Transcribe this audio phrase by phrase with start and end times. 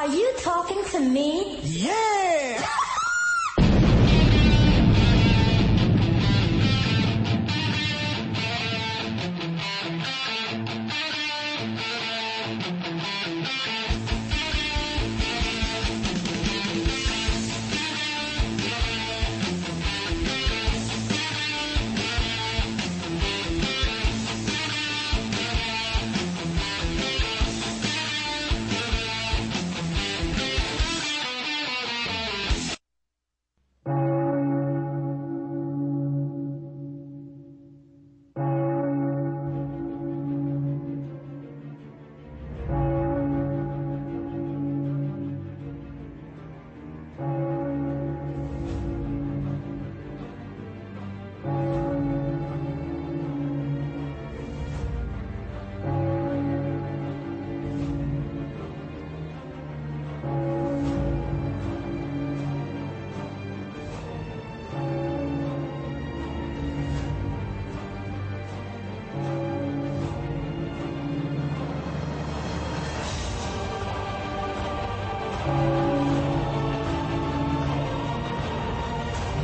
[0.00, 1.60] Are you talking to me?
[1.60, 2.39] Yeah.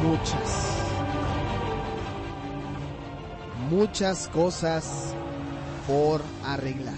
[0.07, 0.69] Muchas,
[3.71, 5.15] muchas cosas
[5.87, 6.95] por arreglar.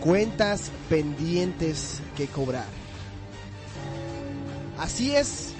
[0.00, 2.66] Cuentas pendientes que cobrar.
[4.78, 5.52] Así es,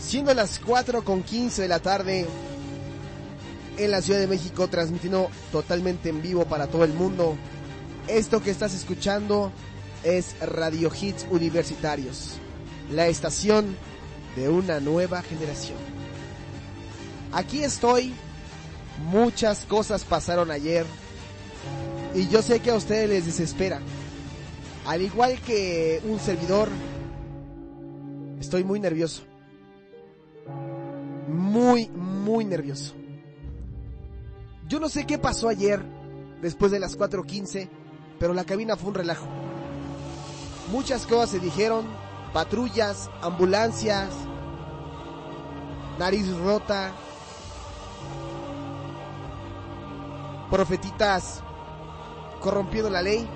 [0.00, 2.26] siendo las 4 con 15 de la tarde
[3.76, 7.36] en la Ciudad de México, transmitiendo totalmente en vivo para todo el mundo.
[8.06, 9.52] Esto que estás escuchando
[10.02, 12.38] es Radio Hits Universitarios,
[12.90, 13.76] la estación
[14.36, 15.78] de una nueva generación.
[17.32, 18.12] Aquí estoy,
[19.10, 20.84] muchas cosas pasaron ayer
[22.14, 23.80] y yo sé que a ustedes les desespera.
[24.86, 26.68] Al igual que un servidor,
[28.40, 29.22] estoy muy nervioso.
[31.28, 32.94] Muy, muy nervioso.
[34.68, 35.82] Yo no sé qué pasó ayer,
[36.40, 37.68] después de las 4.15,
[38.18, 39.26] pero la cabina fue un relajo.
[40.72, 41.86] Muchas cosas se dijeron,
[42.32, 44.10] patrullas, ambulancias,
[45.98, 46.92] nariz rota,
[50.50, 51.42] profetitas
[52.40, 53.26] corrompiendo la ley.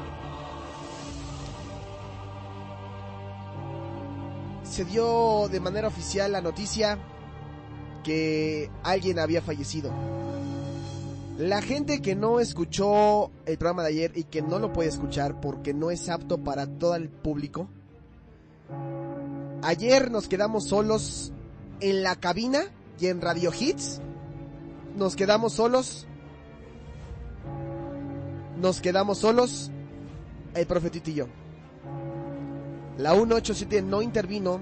[4.65, 6.99] Se dio de manera oficial la noticia
[8.03, 9.93] que alguien había fallecido.
[11.39, 15.41] La gente que no escuchó el programa de ayer y que no lo puede escuchar
[15.41, 17.69] porque no es apto para todo el público,
[19.65, 21.33] Ayer nos quedamos solos
[21.81, 22.65] en la cabina
[23.01, 23.99] y en Radio Hits.
[24.95, 26.07] Nos quedamos solos.
[28.61, 29.71] Nos quedamos solos.
[30.55, 31.29] El profetito y yo.
[32.99, 34.61] La 187 no intervino.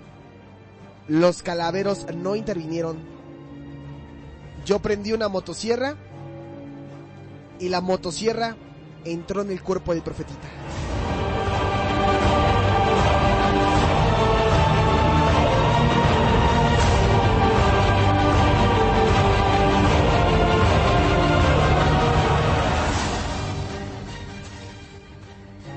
[1.09, 2.99] Los calaveros no intervinieron.
[4.65, 5.97] Yo prendí una motosierra.
[7.59, 8.57] Y la motosierra
[9.05, 10.49] entró en el cuerpo del profetita.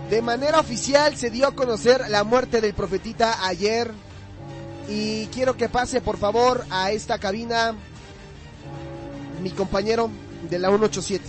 [0.09, 3.91] De manera oficial se dio a conocer la muerte del profetita ayer.
[4.87, 7.73] Y quiero que pase por favor a esta cabina
[9.41, 10.11] mi compañero
[10.49, 11.23] de la 187.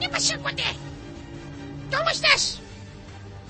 [0.00, 0.64] ¿Qué pasó, cuate?
[1.96, 2.58] ¿Cómo estás?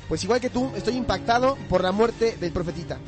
[0.08, 2.98] Pues igual que tú, estoy impactado por la muerte del profetita.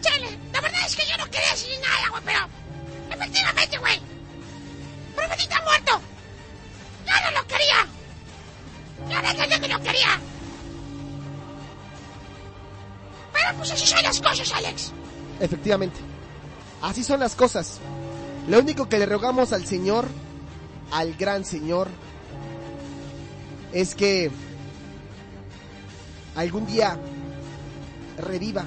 [0.00, 2.38] Chale, la verdad es que yo no quería decir nada, güey, pero...
[3.10, 4.00] Efectivamente, güey.
[5.14, 6.00] Profetita muerto.
[13.60, 14.92] Pues así son las cosas, Alex.
[15.38, 16.00] Efectivamente.
[16.82, 17.78] Así son las cosas.
[18.48, 20.08] Lo único que le rogamos al Señor,
[20.90, 21.88] al gran Señor,
[23.72, 24.30] es que
[26.36, 26.98] algún día
[28.18, 28.64] reviva.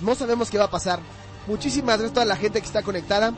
[0.00, 1.00] No sabemos qué va a pasar.
[1.46, 3.32] Muchísimas gracias a toda la gente que está conectada.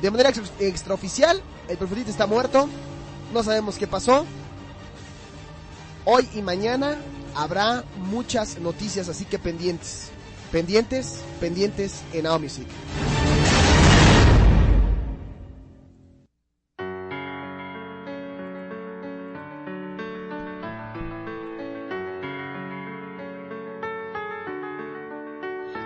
[0.00, 2.68] De manera ex- extraoficial, el profetita está muerto.
[3.34, 4.24] No sabemos qué pasó.
[6.04, 6.96] Hoy y mañana
[7.34, 10.10] habrá muchas noticias, así que pendientes.
[10.52, 12.66] Pendientes, pendientes en Now Music.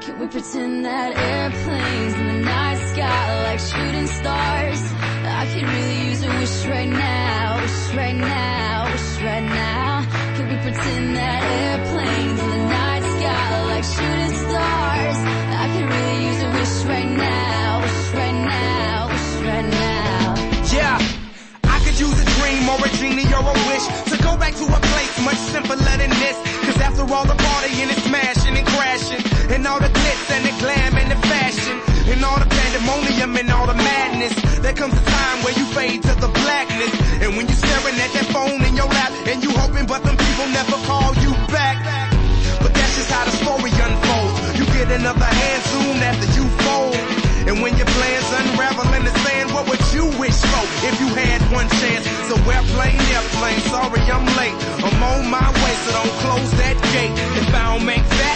[0.01, 4.81] Can we pretend that airplanes in the night sky like shooting stars?
[5.27, 10.07] I could really use a wish right now, wish right now, wish right now.
[10.37, 11.44] Can we pretend that
[29.51, 31.77] and all the glitz and the glam and the fashion,
[32.13, 36.03] and all the pandemonium and all the madness, there comes a time where you fade
[36.03, 36.93] to the blackness.
[37.23, 40.17] And when you're staring at that phone in your lap, and you hoping but them
[40.17, 41.77] people never call you back.
[42.63, 44.59] But that's just how the story unfolds.
[44.59, 46.97] You get another hand soon after you fold.
[47.45, 51.09] And when your plans unravel in the sand, what would you wish for if you
[51.13, 52.05] had one chance?
[52.29, 54.57] So airplane, airplane, sorry I'm late.
[54.81, 57.13] I'm on my way, so don't close that gate.
[57.37, 58.34] If I don't make that,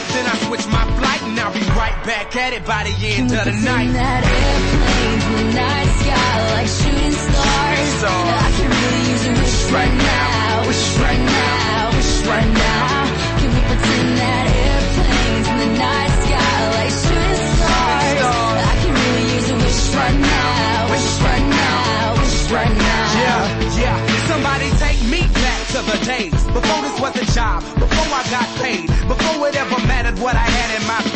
[2.09, 3.93] back at it by the end of the night.
[3.93, 7.89] that the night sky like shooting stars.
[8.01, 12.89] So- I can really use a wish right now, wish right now, wish right now.
[13.41, 18.25] Can we pretend that airplanes in the night sky like shooting stars?
[18.73, 23.05] I can really use a wish right now, wish right now, wish right now.
[23.21, 23.97] Yeah, yeah.
[24.33, 28.49] Somebody take me back to the days before this was a job, before I got
[28.65, 31.08] paid, before it ever mattered what I had in my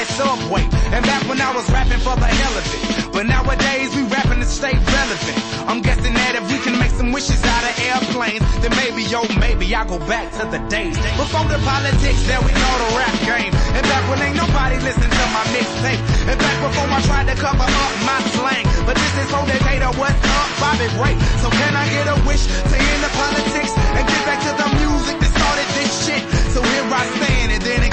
[0.00, 0.64] a Subway,
[0.96, 3.12] and back when I was rapping for the hell of it.
[3.12, 5.36] But nowadays we rapping to stay relevant.
[5.68, 9.20] I'm guessing that if we can make some wishes out of airplanes, then maybe, yo,
[9.36, 13.12] maybe I'll go back to the days before the politics that we know the rap
[13.28, 13.52] game.
[13.76, 16.02] And back when ain't nobody listened to my mixtape.
[16.32, 18.64] And back before I tried to cover up my slang.
[18.88, 21.16] But this is whole Decatur, what's up, Bobby Ray.
[21.44, 24.68] So can I get a wish to end the politics and get back to the
[24.80, 26.22] music that started this shit?
[26.56, 27.89] So here I stand, and then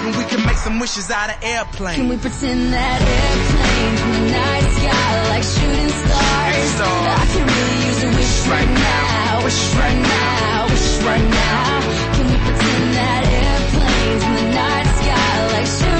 [0.00, 1.96] I'm we can make some wishes out of airplanes.
[1.96, 6.68] Can we pretend that airplanes in the night sky like shooting stars?
[6.72, 7.20] Stars.
[7.20, 11.84] I can really use a wish right now, wish right now, wish right now.
[12.16, 15.99] Can we pretend that airplanes in the night sky like shooting